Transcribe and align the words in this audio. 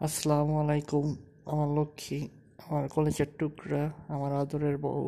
আসসালামু 0.00 0.54
আলাইকুম। 0.62 1.06
আমার 1.52 1.68
লক্ষ্মী, 1.78 2.20
আমার 2.66 2.84
কলেজের 2.94 3.30
টুকরা, 3.38 3.82
আমার 4.14 4.30
আদরের 4.40 4.76
বউ, 4.84 5.06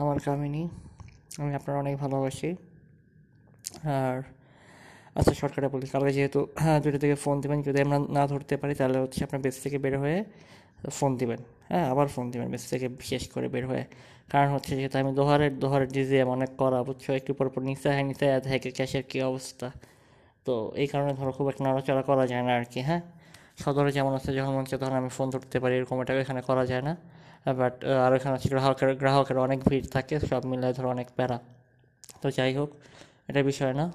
আমার 0.00 0.16
কামিনী, 0.26 0.64
আমি 1.40 1.52
আপনার 1.58 1.74
অনেক 1.82 1.94
ভালোবাসি। 2.02 2.50
আর 3.98 4.16
আচ্ছা 5.16 5.32
শর্টকাটে 5.40 5.68
বলি 5.74 5.86
কালকে 5.94 6.12
যেহেতু 6.16 6.40
হ্যাঁ 6.62 6.78
দুটো 6.84 6.98
থেকে 6.98 7.16
ফোন 7.24 7.36
দেবেন, 7.42 7.58
যদি 7.62 7.78
আমরা 7.86 7.98
না 8.16 8.22
ধরতে 8.26 8.54
পারি, 8.60 8.74
তাহলে 8.80 8.98
হচ্ছে 9.04 9.20
আপনার 9.26 9.40
বেস 9.46 9.56
থেকে 9.64 9.78
বের 9.84 9.94
হয়ে 10.02 10.18
ফোন 10.98 11.10
দিবেন। 11.20 11.40
হ্যাঁ 11.70 11.86
আবার 11.92 12.06
ফোন 12.14 12.26
দিবেন 12.32 12.48
বেস 12.54 12.64
থেকে 12.72 12.86
বিশেষ 13.00 13.22
করে 13.34 13.46
বের 13.54 13.64
হয়ে। 13.70 13.84
কারণ 14.32 14.48
হচ্ছে 14.54 14.72
যেহেতু 14.78 14.96
আমি 15.02 15.10
দোহারের 15.20 15.52
দোহারের 15.62 15.88
ডিজিএম 15.96 16.28
অনেক 16.36 16.50
করা, 16.62 16.78
বুঝছ 16.88 17.04
একটু 17.20 17.32
পর 17.38 17.46
পর 17.52 17.60
নিচে 17.68 17.88
হ্যাঁ 17.94 18.06
নিচে 18.10 18.26
দেখে 18.46 18.70
ক্যাশের 18.78 19.04
কী 19.10 19.18
অবস্থা? 19.30 19.68
তো 20.46 20.54
এই 20.82 20.88
কারণে 20.92 21.12
ধরো 21.18 21.32
খুব 21.36 21.46
একটা 21.50 21.62
নড়াচড়া 21.66 22.02
করা 22.10 22.24
যায় 22.32 22.42
না 22.48 22.52
আর 22.60 22.66
কি 22.72 22.80
হ্যাঁ? 22.88 23.02
সদরে 23.62 23.90
যেমন 23.96 24.12
আছে, 24.18 24.30
যখন 24.38 24.52
মন 24.56 24.64
তখন 24.82 24.96
আমি 25.00 25.10
ফোন 25.16 25.26
ধরতে 25.34 25.56
পারি, 25.62 25.74
এরকম 25.78 25.96
এটা 26.02 26.12
এখানে 26.24 26.40
করা 26.48 26.64
যায় 26.70 26.82
না। 26.88 26.92
বাট 27.60 27.74
আর 28.04 28.12
এখানে 28.18 28.32
হচ্ছে 28.36 28.48
গ্রাহকের 28.54 28.90
গ্রাহকের 29.02 29.38
অনেক 29.46 29.58
ভিড় 29.68 29.86
থাকে, 29.96 30.14
সব 30.30 30.42
মিলে 30.50 30.68
ধরো 30.76 30.88
অনেক 30.96 31.08
প্যারা। 31.16 31.38
তো 32.22 32.26
যাই 32.36 32.52
হোক, 32.58 32.70
এটা 33.30 33.40
বিষয় 33.50 33.72
না। 33.80 33.86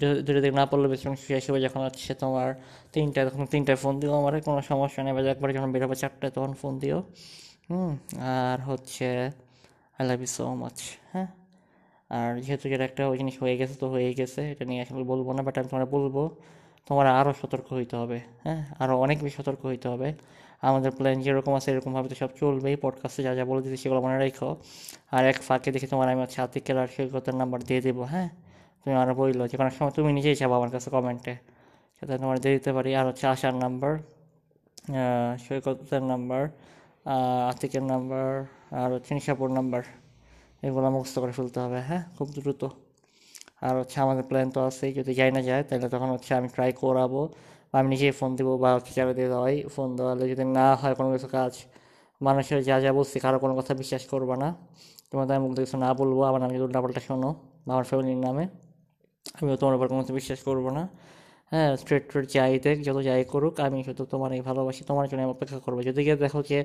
যদি 0.00 0.40
দিক 0.44 0.54
না 0.60 0.64
পড়লে 0.70 0.86
বেশি 0.92 1.06
সেই 1.26 1.36
হিসেবে 1.40 1.58
যখন 1.66 1.80
হচ্ছে 1.86 2.12
তোমার 2.22 2.48
তিনটায়, 2.94 3.24
তখন 3.28 3.44
তিনটায় 3.52 3.78
ফোন 3.82 3.94
দিও 4.00 4.12
আমার, 4.20 4.32
কোনো 4.48 4.60
সমস্যা 4.70 5.00
নেই। 5.04 5.12
বা 5.16 5.20
একবারে 5.34 5.52
যখন 5.56 5.70
বেরোবে 5.74 5.96
চারটায় 6.02 6.32
তখন 6.36 6.52
ফোন 6.60 6.72
দিও। 6.82 6.98
হুম, 7.70 7.92
আর 8.36 8.58
হচ্ছে 8.68 9.08
I 9.98 10.04
love 10.08 10.20
you 10.24 10.30
so 10.36 10.44
much 10.62 10.78
হ্যাঁ? 11.12 11.28
আর 12.16 12.30
যেহেতু 12.44 12.64
যেটা 12.72 12.84
একটা 12.90 13.02
ওই 13.10 13.16
জিনিস 13.20 13.36
হয়ে 13.42 13.54
গেছে, 13.60 13.74
তো 13.82 13.86
হয়ে 13.94 14.10
গেছে, 14.20 14.40
এটা 14.52 14.64
নিয়ে 14.70 14.80
আসলে 14.84 15.04
বলব 15.12 15.26
না 15.36 15.40
বাট 15.46 15.54
আমি 15.60 15.68
তোমার 15.72 15.86
বলব 15.96 16.16
তোমার 16.86 17.06
আরও 17.20 17.32
সতর্ক 17.40 17.66
হইতে 17.78 17.94
হবে 18.00 18.18
হ্যাঁ? 18.44 18.60
আরও 18.82 18.94
অনেক 19.04 19.18
বেশি 19.24 19.36
সতর্ক 19.38 19.60
হইতে 19.70 19.86
হবে। 19.92 20.08
আমাদের 20.68 20.90
প্ল্যান 20.96 21.16
যেরকম 21.26 21.52
আছে 21.58 21.68
এরকমভাবে 21.72 22.08
তো 22.12 22.16
সব 22.22 22.30
চলবেই। 22.40 22.74
পডকাস্টে 22.84 23.20
যা 23.26 23.32
যা 23.38 23.44
বলে 23.50 23.60
দিতে 23.64 23.76
সেগুলো 23.82 24.00
মনে 24.06 24.16
রেখো। 24.24 24.50
আর 25.14 25.22
এক 25.30 25.38
ফাঁকে 25.46 25.68
দেখে 25.74 25.86
তোমার 25.92 26.06
আমি 26.12 26.20
হচ্ছে 26.24 26.38
আতিকের 26.44 26.76
আর 26.82 26.88
সৈকতের 26.96 27.36
নাম্বার 27.40 27.60
দিয়ে 27.68 27.80
দেবো 27.86 28.02
হ্যাঁ? 28.12 28.28
তুমি 28.82 28.94
আরও 29.02 29.14
বলল 29.20 29.40
যে 29.50 29.56
কোনো 29.60 29.70
সময় 29.76 29.92
তুমি 29.98 30.10
নিজেই 30.18 30.36
চাবো 30.40 30.54
আমার 30.58 30.70
কাছে 30.74 30.88
কমেন্টে 30.90 31.34
সেটা 31.98 32.14
তোমার 32.22 32.36
দিয়ে 32.42 32.54
দিতে 32.58 32.70
পারি। 32.72 32.90
আর 33.00 33.04
হচ্ছে 33.10 33.24
আশার 33.26 33.54
নাম্বার 33.64 33.92
সৈকতের 35.44 36.02
নাম্বার 36.12 36.42
আতিকের 37.50 37.84
নাম্বার 37.92 38.28
আর 38.82 38.90
হচ্ছে 38.94 39.10
নিশাপুর 39.16 39.48
নাম্বার 39.58 39.82
এগুলো 40.66 40.88
মুখস্থ 40.94 41.16
করে 41.22 41.32
ফেলতে 41.38 41.58
হবে 41.60 41.78
হ্যাঁ? 41.88 42.02
খুব 42.16 42.28
দ্রুত। 42.36 42.62
আর 43.66 43.74
হচ্ছে 43.80 43.96
আমাদের 44.04 44.24
প্ল্যান 44.30 44.48
তো 44.54 44.60
আছেই, 44.68 44.90
যদি 44.98 45.12
যাই 45.20 45.30
না 45.36 45.40
যায়, 45.48 45.62
তাহলে 45.68 45.88
তখন 45.94 46.08
হচ্ছে 46.14 46.30
আমি 46.38 46.48
ট্রাই 46.54 46.70
করাবো। 46.82 47.20
বা 47.70 47.76
আমি 47.80 47.88
নিজেই 47.94 48.12
ফোন 48.18 48.30
দেবো 48.38 48.52
বা 48.62 48.70
হচ্ছে 48.76 48.92
যারা 48.98 49.12
দিয়ে 49.18 49.28
দেওয়াই 49.34 49.56
ফোন 49.74 49.88
দেওয়ালে। 49.98 50.24
যদি 50.32 50.44
না 50.58 50.66
হয় 50.80 50.94
কোনো 50.98 51.08
কিছু 51.14 51.28
কাজ, 51.36 51.52
মানুষের 52.20 52.60
যা 52.68 52.76
যা 52.84 52.90
বলছি, 52.98 53.16
কারও 53.24 53.38
কোনো 53.44 53.54
কথা 53.58 53.72
বিশ্বাস 53.82 54.02
করব 54.12 54.30
না। 54.42 54.48
তোমাদের 55.10 55.32
আমি 55.36 55.44
বলতে 55.48 55.60
কিছু 55.64 55.76
না 55.84 55.90
বলব, 56.00 56.18
আবার 56.30 56.40
আমি 56.46 56.52
যদি 56.56 56.64
উল্টাপাল্টা 56.68 57.00
শোনো, 57.08 57.30
আমার 57.72 57.84
ফ্যামিলির 57.90 58.20
নামে, 58.26 58.44
আমিও 59.38 59.56
তোমার 59.60 59.74
উপর 59.78 59.86
কোনো 59.90 60.00
কিছু 60.02 60.14
বিশ্বাস 60.20 60.40
করব 60.48 60.64
না। 60.78 60.82
হ্যাঁ 61.54 61.72
স্ট্রেট 61.82 62.04
ট্রেট 62.10 62.26
যাই, 62.36 62.52
দেখ 62.66 62.76
যত 62.86 62.98
যাই 63.08 63.22
করুক, 63.32 63.54
আমি 63.66 63.78
শুধু 63.88 64.02
তোমার 64.12 64.30
এই 64.36 64.42
ভালোবাসি, 64.48 64.82
তোমার 64.90 65.06
জন্য 65.10 65.22
অপেক্ষা 65.34 65.58
করব। 65.64 65.78
যদি 65.88 66.00
গিয়ে 66.06 66.18
দেখো 66.24 66.40
যে 66.50 66.58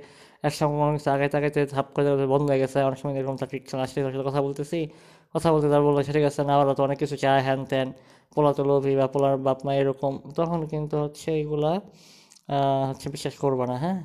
একসঙ্গে 0.48 0.76
কিছু 0.98 1.10
আগে 1.16 1.26
তাকাইতে 1.34 1.60
ধাপ 1.76 1.88
করে 1.96 2.10
বন্ধ 2.34 2.46
হয়ে 2.52 2.60
গেছে, 2.64 2.78
অনেক 2.88 2.98
সময় 3.02 3.14
এরকম 3.20 3.36
তার 3.42 3.50
আসলে 3.86 4.00
তার 4.04 4.12
সাথে 4.14 4.26
কথা 4.30 4.42
বলতেছি, 4.48 4.80
কথা 5.36 5.48
বলতে 5.54 5.68
তার 5.74 5.84
বলল 5.88 5.98
ঠিক 6.08 6.26
আছে 6.32 6.42
না, 6.50 6.54
ওরা 6.62 6.74
তো 6.78 6.82
অনেক 6.88 6.98
কিছু 7.04 7.16
চায়, 7.24 7.42
হ্যান 7.48 7.62
ত্যান, 7.72 7.88
পোলা 8.34 8.52
তো 8.58 8.62
লোভী 8.70 8.94
বা 9.00 9.06
পোলার 9.14 9.36
বাপ 9.48 9.60
মা 9.66 9.72
এরকম। 9.82 10.14
তখন 10.38 10.60
কিন্তু 10.74 10.96
হচ্ছে 11.04 11.30
এইগুলা 11.40 11.72
হচ্ছে 12.90 13.08
বিশ্বাস 13.16 13.36
করব 13.44 13.60
না 13.72 13.76
হ্যাঁ? 13.84 14.00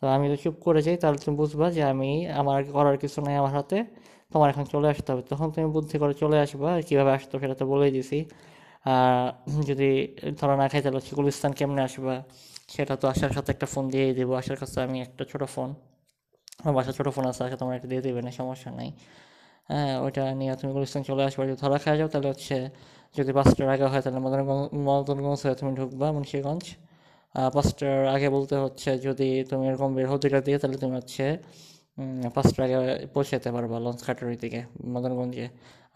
তো 0.00 0.04
আমি 0.16 0.26
তো 0.32 0.36
চুপ 0.42 0.56
করে 0.66 0.80
যাই, 0.86 0.96
তাহলে 1.02 1.18
তুমি 1.22 1.34
বুঝবা 1.42 1.66
যে 1.76 1.82
আমি, 1.92 2.10
আমার 2.40 2.58
করার 2.76 2.96
কিছু 3.02 3.18
নেই 3.26 3.34
আমার 3.42 3.52
হাতে, 3.58 3.78
তোমার 4.32 4.48
এখন 4.52 4.64
চলে 4.74 4.86
আসতে 4.92 5.08
হবে। 5.12 5.22
তখন 5.32 5.48
তুমি 5.54 5.66
বুদ্ধি 5.76 5.96
করে 6.02 6.14
চলে 6.22 6.36
আসবা, 6.44 6.70
কীভাবে 6.88 7.10
আসতো 7.18 7.34
সেটা 7.42 7.56
তো 7.60 7.64
বলেই 7.72 7.92
দিছি। 7.96 8.18
যদি 9.70 9.88
ধরা 10.38 10.54
না 10.60 10.66
খাই 10.70 10.80
তাহলে 10.84 10.98
হচ্ছে 11.00 11.14
গুলিস্তান 11.18 11.52
কেমনে 11.58 11.82
আসবা? 11.88 12.14
সেটা 12.74 12.94
তো 13.00 13.06
আসার 13.12 13.32
সাথে 13.36 13.50
একটা 13.54 13.66
ফোন 13.72 13.84
দিয়েই 13.92 14.12
দেবো। 14.18 14.32
আসার 14.40 14.56
কাছে 14.62 14.78
আমি 14.86 14.98
একটা 15.06 15.22
ছোটো 15.32 15.46
ফোন 15.54 15.70
আমার 16.60 16.74
বাসার 16.78 16.94
ছোটো 16.98 17.10
ফোন 17.16 17.24
আছে 17.30 17.40
আসে 17.46 17.56
তোমার 17.62 17.74
একটা 17.78 17.88
দিয়ে 17.92 18.02
দেবে 18.06 18.20
না 18.26 18.30
সমস্যা 18.40 18.70
নাই। 18.78 18.90
হ্যাঁ 19.70 19.94
ওইটা 20.04 20.22
নিয়ে 20.40 20.52
তুমি 20.60 20.72
গুলিস্তান 20.76 21.02
চলে 21.10 21.22
আসবে। 21.28 21.42
যদি 21.50 21.56
ধরা 21.62 21.78
খাওয়া 21.84 21.96
যাও 22.00 22.08
তাহলে 22.12 22.28
হচ্ছে 22.32 22.56
যদি 23.16 23.30
পাঁচটার 23.38 23.68
আগে 23.74 23.86
হয় 23.92 24.02
তাহলে 24.04 24.20
মদনগঞ্জ 24.26 24.62
মদনগঞ্জ 24.88 25.38
হয়ে 25.44 25.56
তুমি 25.60 25.72
ঢুকবা, 25.80 26.06
মুন্সিগঞ্জ। 26.16 26.64
পাঁচটার 27.56 27.98
আগে 28.16 28.28
বলতে 28.36 28.54
হচ্ছে 28.64 28.90
যদি 29.06 29.28
তুমি 29.50 29.64
এরকম 29.70 29.90
বের 29.96 30.06
হো 30.10 30.16
দুইটা 30.22 30.40
দিয়ে 30.46 30.58
তাহলে 30.62 30.78
তুমি 30.82 30.94
হচ্ছে 31.00 31.24
পাঁচটার 32.36 32.62
আগে 32.66 32.78
পৌঁছে 33.14 33.32
যেতে 33.36 33.50
পারবা 33.56 33.76
লঞ্চ 33.86 34.00
কাটারির 34.06 34.38
দিকে, 34.44 34.60
মদনগঞ্জে। 34.94 35.46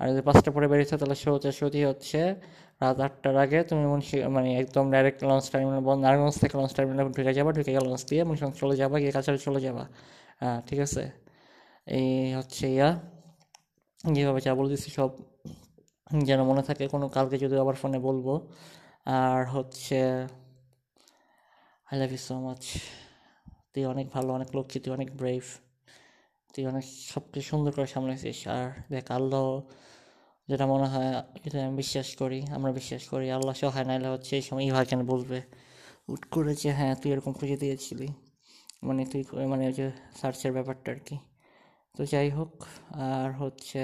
আর 0.00 0.04
যদি 0.10 0.22
পাঁচটা 0.28 0.50
পরে 0.54 0.66
বেরিয়েছে 0.72 0.94
তাহলে 1.00 1.16
শোতে 1.22 1.50
শোধি 1.58 1.80
হচ্ছে 1.90 2.20
রাত 2.82 2.98
আটটার 3.06 3.36
আগে 3.44 3.58
তুমি 3.70 3.84
মুন্সি 3.92 4.16
মানে 4.36 4.48
একদম 4.62 4.84
ডাইরেক্ট 4.94 5.20
লঞ্চ 5.30 5.44
টার্মিনাল 5.52 5.82
বন্ধ, 5.88 6.00
নারায়ণগঞ্জ 6.04 6.36
থেকে 6.42 6.54
লঞ্চ 6.60 6.72
টার্মিনাল 6.76 7.06
ঢুকে 7.16 7.32
যাবা, 7.38 7.50
ঢুকে 7.56 7.70
গিয়ে 7.74 7.84
লঞ্চ 7.88 8.02
দিয়ে 8.10 8.22
মুন্সিগঞ্জ 8.28 8.54
চলে 8.62 8.74
যাবা, 8.82 8.96
গিয়ে 9.02 9.12
কাছাড়ি 9.16 9.38
চলে 9.46 9.60
যাবা। 9.66 9.84
হ্যাঁ 10.40 10.58
ঠিক 10.68 10.80
আছে? 10.86 11.02
এই 11.98 12.08
হচ্ছে 12.38 12.64
ইয়া। 12.76 12.88
যেভাবে 14.14 14.40
যা 14.46 14.52
বলে 14.58 14.68
দিচ্ছি 14.72 14.90
সব 14.98 15.10
যেন 16.28 16.40
মনে 16.50 16.62
থাকে, 16.68 16.84
কোনো 16.94 17.06
কালকে 17.16 17.36
যদি 17.44 17.54
আবার 17.62 17.76
ফোনে 17.80 17.98
বলব। 18.08 18.26
আর 19.18 19.40
হচ্ছে 19.54 19.98
I 21.88 21.96
love 22.00 22.10
you 22.14 22.20
so 22.28 22.34
much 22.46 22.62
তুই 23.72 23.82
অনেক 23.92 24.06
ভালো, 24.14 24.28
অনেক 24.38 24.48
লক্ষ্মী, 24.56 24.78
তুই 24.84 24.92
অনেক 24.98 25.08
ব্রেভ 25.20 25.44
তুই 26.56 26.66
অনেক 26.72 26.84
সব 27.12 27.22
কিছু 27.32 27.46
সুন্দর 27.52 27.72
করে 27.76 27.88
সামলাইছিস 27.94 28.38
আর 28.56 28.66
দেখ, 28.92 29.06
আল্লাহ 29.18 29.44
যেটা 30.48 30.64
মনে 30.72 30.86
হয় 30.92 31.10
যেটা 31.42 31.58
আমি 31.66 31.74
বিশ্বাস 31.82 32.08
করি, 32.20 32.40
আমরা 32.56 32.70
বিশ্বাস 32.80 33.02
করি। 33.12 33.26
আল্লাহ 33.36 33.54
সহায় 33.62 33.86
নাইলে 33.90 34.08
হচ্ছে 34.14 34.32
এই 34.40 34.44
সময় 34.48 34.64
ইভা 34.68 34.80
কেন 34.90 35.00
বলবে? 35.12 35.38
উট 36.12 36.22
করে 36.34 36.52
যে 36.62 36.70
হ্যাঁ 36.78 36.94
তুই 37.00 37.08
এরকম 37.14 37.32
খুঁজে 37.38 37.56
দিয়েছিলি। 37.62 38.08
মানে 38.86 39.02
তুই 39.12 39.22
মানে 39.52 39.64
ওই 39.70 39.74
যে 39.78 39.86
সার্চের 40.20 40.52
ব্যাপারটা 40.56 40.88
আর 40.94 41.00
কি। 41.06 41.16
তো 41.94 42.02
যাই 42.12 42.28
হোক, 42.38 42.52
আর 43.08 43.30
হচ্ছে 43.42 43.82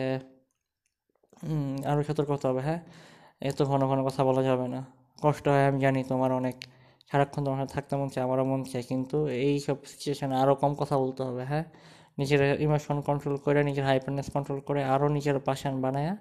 আরও 1.91 2.01
সতর্ক 2.09 2.31
হতে 2.35 2.47
হবে 2.51 2.63
হ্যাঁ? 2.69 2.81
এত 3.51 3.59
ঘন 3.71 3.81
ঘন 3.91 3.99
কথা 4.09 4.23
বলা 4.29 4.43
যাবে 4.49 4.67
না। 4.75 4.81
কষ্ট 5.25 5.45
হয়, 5.53 5.65
আমি 5.71 5.79
জানি 5.87 6.01
তোমার 6.13 6.31
অনেক, 6.41 6.57
সারাক্ষণ 7.11 7.43
তোমার 7.47 7.59
থাকতে 7.77 7.95
মন 8.01 8.09
চায়, 8.15 8.25
আমারও 8.27 8.45
মন 8.53 8.61
চায়, 8.73 8.85
কিন্তু 8.91 9.17
এই 9.47 9.55
সব 9.67 9.79
সিচুয়েশানে 9.91 10.35
আরও 10.43 10.55
কম 10.63 10.73
কথা 10.81 10.97
বলতে 11.03 11.23
হবে 11.29 11.43
হ্যাঁ? 11.53 11.67
নিজের 12.19 12.61
ইমোশন 12.61 13.01
কন্ট্রোল 13.01 13.37
করে, 13.37 13.65
নিজের 13.65 13.85
হাইপারনেস 13.85 14.31
কন্ট্রোল 14.31 14.61
করে 14.61 14.85
আরও 14.85 15.09
নিজের 15.09 15.39
পাশান 15.39 15.81
বানায়, 15.81 16.17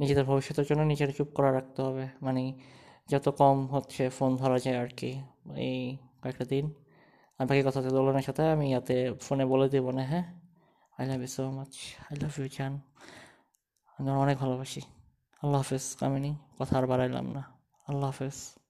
নিজেদের 0.00 0.24
ভবিষ্যতের 0.24 0.64
জন্য 0.68 0.82
নিজের 0.82 1.12
চুপ 1.12 1.28
করা 1.34 1.52
রাখতে 1.52 1.82
হবে। 1.82 2.08
মানে 2.22 2.60
যত 3.10 3.28
কম 3.28 3.66
হচ্ছে 3.66 4.10
ফোন 4.10 4.36
ধরা 4.36 4.58
যায় 4.58 4.78
আর 4.78 4.86
কি 4.86 5.22
এই 5.56 5.96
কয়েকটা 6.22 6.44
দিন। 6.44 6.74
আর 7.38 7.46
বাকি 7.46 7.62
কথা 7.62 7.82
দোলনের 7.82 8.22
সাথে 8.22 8.42
আমি 8.50 8.68
ইয়াতে 8.68 9.14
ফোনে 9.20 9.44
বলে 9.44 9.68
দেবো 9.68 9.90
না 9.90 10.02
হ্যাঁ? 10.02 10.24
I 10.98 11.06
love 11.06 11.20
you 11.20 11.26
so 11.26 11.50
much 11.50 11.72
I 12.10 12.16
love 12.16 12.38
you 12.38 12.48
জান 12.58 12.80
আমি 13.98 14.10
অনেক 14.10 14.38
ভালোবাসি। 14.38 14.80
আল্লাহ 15.42 15.60
হাফেজ, 15.60 15.96
কামিনী। 16.00 16.34
কথা 16.58 16.78
আর 16.78 16.86
বাড়াইলাম 16.86 17.26
না। 17.32 17.42
আল্লাহ 17.88 18.06
হাফেজ। 18.06 18.65